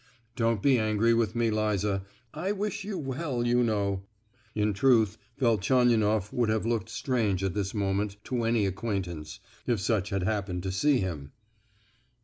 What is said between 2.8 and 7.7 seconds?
you well, you know!" In truth, Velchaninoff would have looked strange at